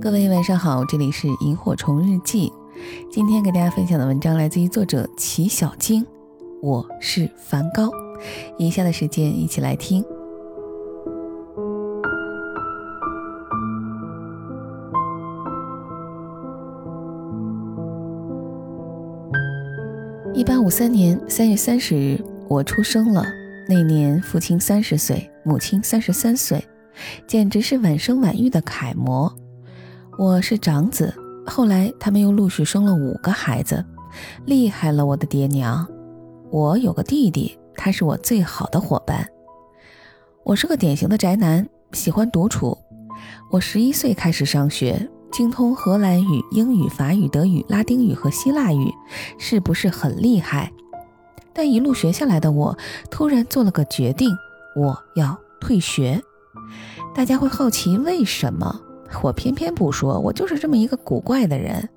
[0.00, 2.52] 各位晚上好，这里是萤火虫日记。
[3.10, 6.06] 今天给大家分享的文章来自于作者齐小晶，
[6.62, 7.90] 我是梵高。
[8.58, 10.04] 以下的时间一起来听。
[20.32, 23.41] 一八五三年三月三十日，我出生了。
[23.72, 26.62] 那年父亲三十岁，母亲三十三岁，
[27.26, 29.34] 简直是晚生晚育的楷模。
[30.18, 31.14] 我是长子，
[31.46, 33.82] 后来他们又陆续生了五个孩子，
[34.44, 35.88] 厉害了我的爹娘。
[36.50, 39.26] 我有个弟弟，他是我最好的伙伴。
[40.44, 42.76] 我是个典型的宅男，喜欢独处。
[43.50, 45.08] 我十一岁开始上学。
[45.32, 48.92] 精通荷兰语、英语、法语、德语、拉丁语和希腊语，
[49.38, 50.70] 是不是很厉害？
[51.54, 52.76] 但一路学下来的我，
[53.10, 54.36] 突然做了个决定，
[54.74, 56.22] 我要退学。
[57.14, 58.80] 大家会好奇为什么？
[59.22, 61.88] 我偏偏不说，我就是这么一个古怪的人。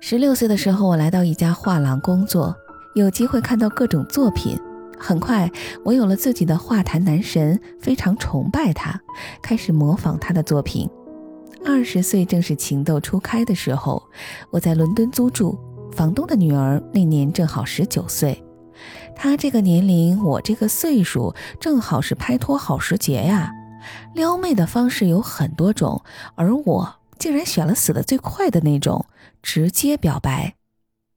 [0.00, 2.54] 十六岁的时候，我来到一家画廊工作，
[2.94, 4.58] 有机会看到各种作品。
[4.98, 5.50] 很快，
[5.84, 9.00] 我有了自己的画坛男神，非常崇拜他，
[9.42, 10.88] 开始模仿他的作品。
[11.64, 14.02] 二十岁正是情窦初开的时候，
[14.50, 15.58] 我在伦敦租住，
[15.92, 18.42] 房东的女儿那年正好十九岁，
[19.16, 23.50] 他这个年龄，我这个岁数，正好是拍拖好时节呀。
[24.14, 29.06] 撩妹的方式有很多种，而我竟然选了死的最快的那种，
[29.42, 30.54] 直接表白。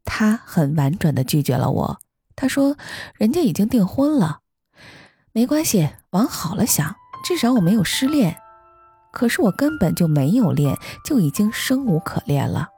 [0.05, 1.99] 他很婉转地拒绝了我，
[2.35, 2.77] 他说
[3.15, 4.39] 人家已经订婚了，
[5.33, 8.37] 没关系，往好了想，至少我没有失恋。
[9.11, 12.69] 可是我根本就没有恋，就已经生无可恋了。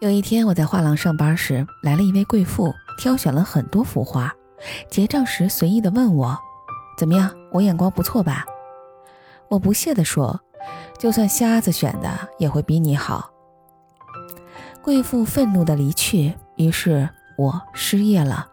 [0.00, 4.32] 有一天我在画廊上班时，来了一位贵妇，挑选了很多幅画，
[4.88, 6.38] 结账时随意的问我
[6.96, 7.30] ：“怎么样？
[7.52, 8.46] 我眼光不错吧？”
[9.48, 10.40] 我不屑地说
[10.98, 13.30] ：“就算瞎子选的，也会比你好。”
[14.80, 18.48] 贵妇愤怒的离去，于是我失业了。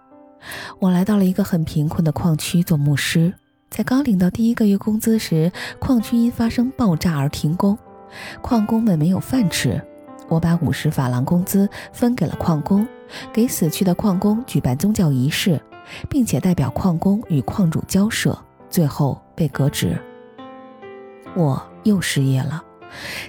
[0.80, 3.34] 我来到了一个很贫困的矿区做牧师。
[3.70, 7.78] 在刚领到第一个月工资时，矿区因发生爆炸而停工，
[8.42, 9.82] 矿工们没有饭吃。
[10.28, 12.88] 我把五十法郎工资分给了矿工，
[13.32, 15.62] 给死去的矿工举办宗教仪式，
[16.10, 18.38] 并且代表矿工与矿主交涉，
[18.70, 19.98] 最后被革职。
[21.36, 22.64] 我又失业了。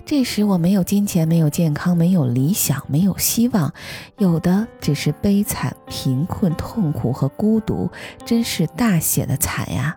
[0.06, 3.72] 这时我没有金钱，没有健康，没有理想，没有希望，
[4.16, 7.90] 有的只是悲惨、贫困、痛苦和孤独，
[8.24, 9.96] 真是大写的惨呀！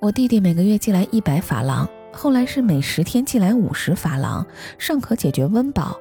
[0.00, 4.46] 我弟弟每个月寄来一百法郎，后来是每十天寄来五十法郎，
[4.78, 5.96] 尚可解决温饱。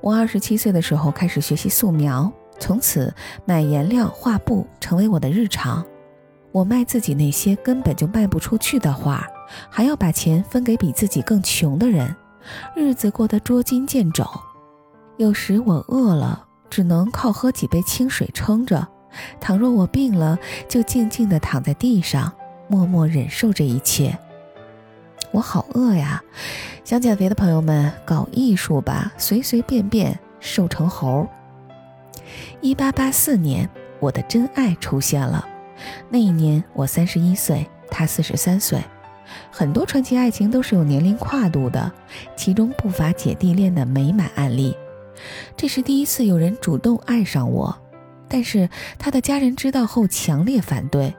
[0.00, 3.14] 我二十七岁的时候开始学习素描，从此
[3.44, 5.84] 买颜料、画布成为我的日常。
[6.52, 9.26] 我卖自己那些根本就卖不出去的画，
[9.68, 12.14] 还要把钱分给比自己更穷的人，
[12.74, 14.26] 日子过得捉襟见肘。
[15.18, 18.86] 有时我饿了，只能靠喝几杯清水撑着；
[19.38, 22.32] 倘若我病了，就静静地躺在地上。
[22.68, 24.18] 默默忍受这一切，
[25.32, 26.22] 我好饿呀！
[26.84, 31.26] 想减肥的朋友们，搞艺术吧，随随便便瘦成猴。
[32.60, 33.68] 一八八四年，
[34.00, 35.46] 我的真爱出现了。
[36.08, 38.80] 那一年我三十一岁，他四十三岁。
[39.50, 41.92] 很多传奇爱情都是有年龄跨度的，
[42.36, 44.76] 其中不乏姐弟恋的美满案例。
[45.56, 47.76] 这是第一次有人主动爱上我，
[48.28, 51.14] 但是他的家人知道后强烈反对。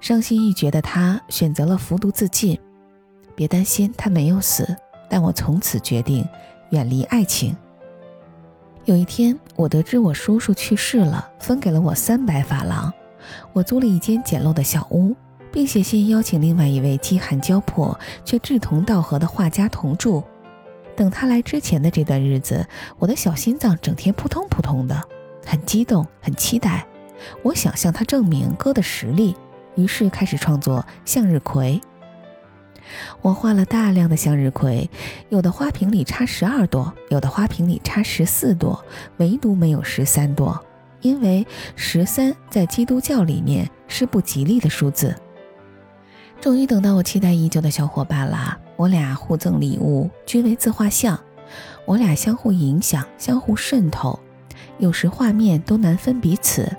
[0.00, 2.58] 伤心欲绝的他选择了服毒自尽。
[3.40, 4.76] 别担心，他没有死。
[5.08, 6.28] 但我从此决定
[6.72, 7.56] 远离爱情。
[8.84, 12.92] 有一天，我得知我叔叔去世了，分给了我三百法郎。
[13.54, 15.16] 我租了一间简陋的小屋，
[15.50, 20.22] 并写信邀请另外一位饥寒交迫却志同道合的画家同住。
[20.94, 22.66] 等他来之前的这段日子，
[22.98, 25.02] 我的小心脏整天扑通扑通的，
[25.46, 26.86] 很激动，很期待。
[27.42, 29.34] 我想向他证明哥的实力。
[29.76, 31.80] 于是开始创作向日葵。
[33.22, 34.88] 我画了大量的向日葵，
[35.28, 38.84] 有的花瓶里插十二朵，有的花瓶里插十四朵，
[39.18, 40.64] 唯独没有十三朵，
[41.00, 41.46] 因为
[41.76, 45.14] 十三在基督教里面是不吉利的数字。
[46.40, 51.18] 终于等到我期待已久的小伙伴了，我俩互赠礼物，均为自画像。
[51.84, 54.18] 我俩相互影响，相互渗透，
[54.78, 56.70] 有时画面都难分彼此。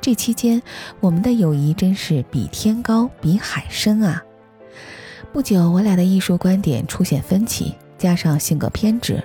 [0.00, 0.60] 这期间，
[1.00, 4.22] 我们的友谊真是比天高，比海深啊！
[5.36, 9.22] 不久，我俩的艺术观点出现分歧，加上性格偏执，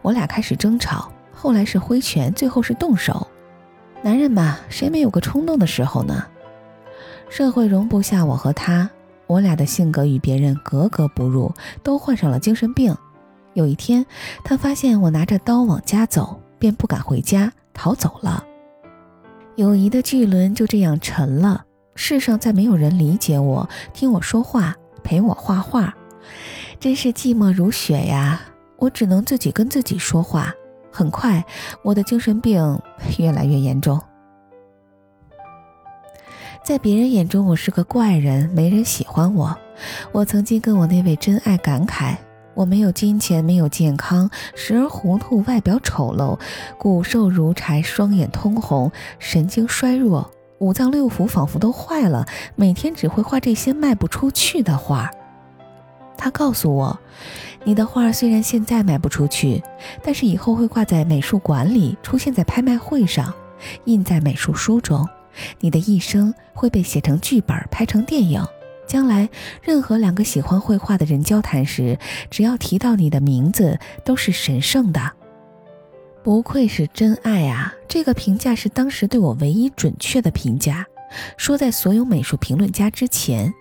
[0.00, 1.12] 我俩开始争吵。
[1.34, 3.26] 后来是挥拳，最后是动手。
[4.00, 6.24] 男人嘛，谁没有个冲动的时候呢？
[7.28, 8.88] 社会容不下我和他，
[9.26, 11.52] 我俩的性格与别人格格不入，
[11.82, 12.96] 都患上了精神病。
[13.52, 14.06] 有一天，
[14.42, 18.42] 他发现我拿着刀往家走，便不敢回家，逃走了。
[19.56, 21.66] 友谊的巨轮就这样沉了。
[21.96, 25.94] 世上再没有人理解我，听我说话，陪我画画，
[26.78, 28.40] 真是寂寞如雪呀！
[28.76, 30.52] 我只能自己跟自己说话。
[30.92, 31.44] 很快，
[31.82, 32.80] 我的精神病
[33.18, 34.00] 越来越严重。
[36.64, 39.56] 在别人眼中，我是个怪人，没人喜欢我。
[40.12, 42.16] 我曾经跟我那位真爱感慨。
[42.54, 46.38] 我没有金钱，没有健康，时而糊涂，外表丑陋，
[46.76, 50.30] 骨瘦如柴，双眼通红，神经衰弱，
[50.60, 55.10] 五脏六腑仿佛都坏了，每天只会画这些卖不出去的画。
[56.18, 57.00] 他告诉我
[57.64, 59.62] ：“你的画虽然现在卖不出去，
[60.02, 63.32] 但是以后会挂在美术馆里，出现在拍卖会上，
[63.84, 65.08] 印在美术书中，
[65.60, 68.44] 你的一生会被写成剧本，拍成电影。”
[68.86, 69.30] 将来，
[69.62, 71.98] 任何两个喜欢绘画的人交谈时，
[72.28, 75.12] 只要提到你的名字，都是神圣的。
[76.22, 77.72] 不愧是真爱啊！
[77.88, 80.86] 这个评价是当时对我唯一准确的评价，
[81.38, 83.54] 说在所有美术评论家之前。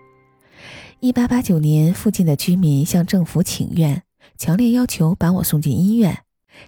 [0.99, 4.03] 一八八九年，附近的居民向政府请愿，
[4.37, 6.19] 强烈要求把我送进医院。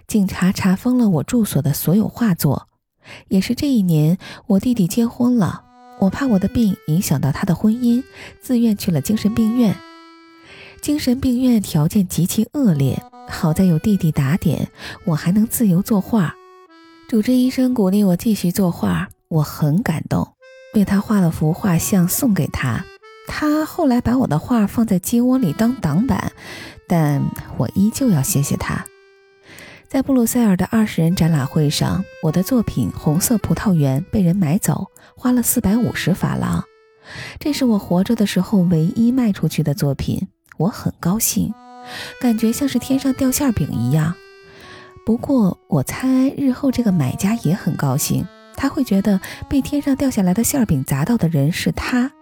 [0.06, 2.68] 警察查封了我住所的所有画作。
[3.28, 4.16] 也是这一年，
[4.46, 5.64] 我弟弟结婚了。
[6.00, 8.02] 我怕我的病影响到他的婚姻，
[8.40, 9.76] 自愿去了精神病院。
[10.80, 14.68] 精神病院条件极其恶劣，好在有弟弟打点，
[15.04, 16.34] 我还能自由作画。
[17.08, 20.34] 主治医生鼓励我继续作画，我很感动，
[20.74, 22.84] 为他画了幅画像送给他。
[23.26, 26.32] 他后来把我的画放在鸡窝里当挡板，
[26.88, 27.22] 但
[27.56, 28.84] 我依旧要谢谢他。
[29.88, 36.64] 在布鲁塞尔的二十人展览会上，我的作品《红色葡萄园》被人买走，花了四百五十法郎。
[37.38, 41.52] 这是我活着的时候唯一卖出去的作品，我很高兴，
[42.20, 44.14] 感觉像是天上掉馅饼一样。
[45.04, 52.12] 不过，我猜日后这个买家也很高兴，他会觉得被天上掉下来的馅饼砸到的人是他。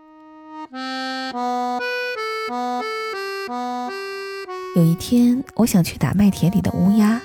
[4.77, 7.21] 有一天，我想去打麦田里的乌鸦。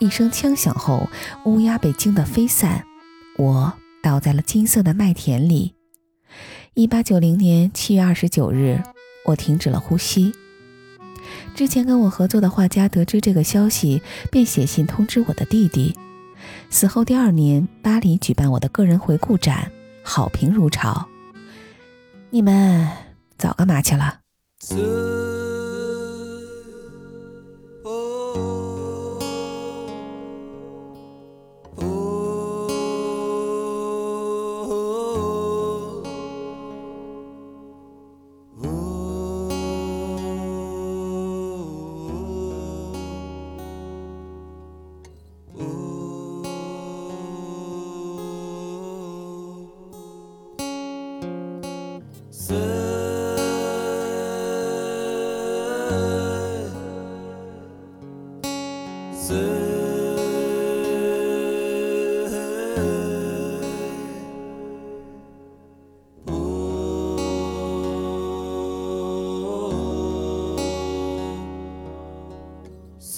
[0.00, 1.08] 一声枪响后，
[1.44, 2.84] 乌鸦被惊得飞散，
[3.36, 3.72] 我
[4.02, 5.74] 倒在了金色的麦田里。
[6.74, 8.82] 一八九零年七月二十九日，
[9.24, 10.32] 我停止了呼吸。
[11.54, 15.96] 之前跟我合作的画家得知这个消息，便写信通知我的弟弟。
[16.70, 19.70] 死后第二年，巴黎举办我的个人回顾展，
[20.02, 21.08] 好评如潮。
[22.30, 22.88] 你们
[23.36, 24.20] 早干嘛去了？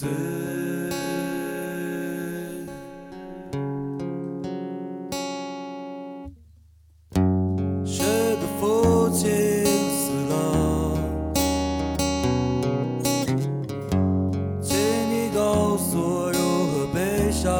[0.01, 0.09] 谁
[8.37, 9.29] 的父亲
[9.91, 10.33] 死了？
[14.59, 14.75] 请
[15.11, 16.39] 你告诉我如
[16.71, 17.51] 何悲伤。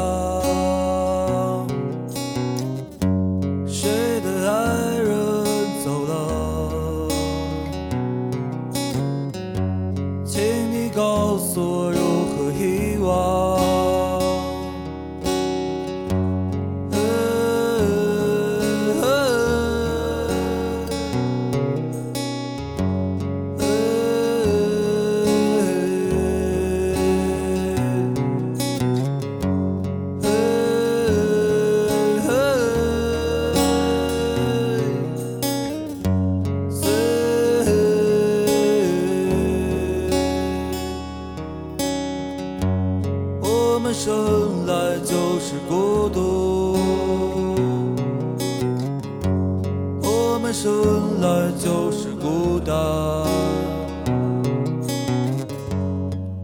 [50.54, 52.76] 生来就是孤单。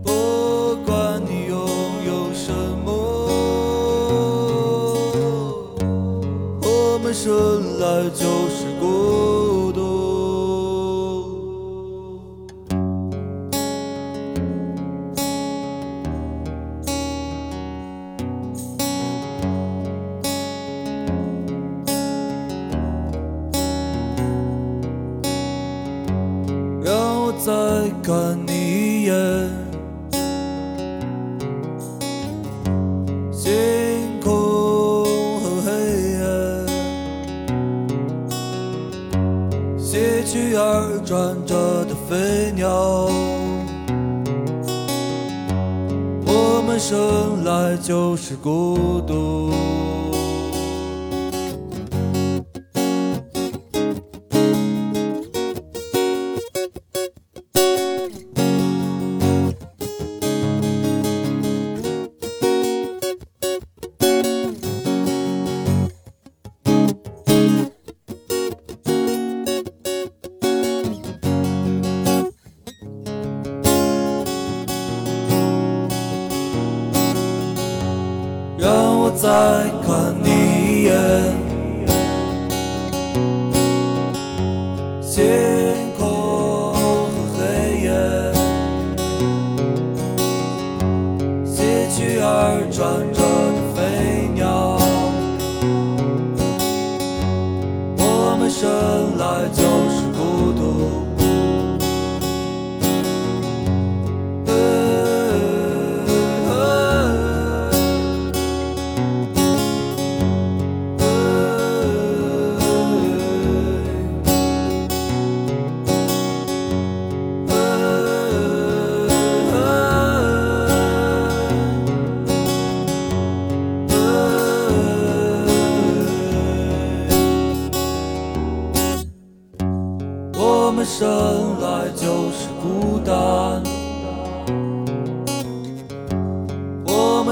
[0.02, 1.60] 不管你拥
[2.06, 2.54] 有什
[2.86, 2.92] 么
[6.62, 8.67] 我们生来就是
[28.04, 29.14] 看你一眼，
[33.32, 35.06] 星空
[35.42, 35.70] 很黑
[36.14, 36.22] 夜，
[39.78, 43.10] 喜去而转着的飞鸟，
[46.26, 49.52] 我们生来就是孤独。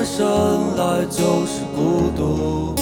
[0.06, 2.76] 生来就是孤独。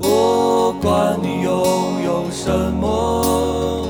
[0.00, 1.52] 不管你拥
[2.04, 3.86] 有什么，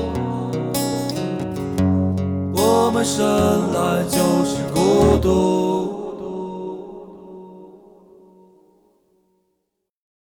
[2.53, 3.25] 我们生
[3.73, 5.68] 来就是孤独。